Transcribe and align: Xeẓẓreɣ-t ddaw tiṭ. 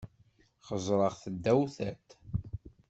Xeẓẓreɣ-t 0.67 1.23
ddaw 1.33 1.61
tiṭ. 1.75 2.05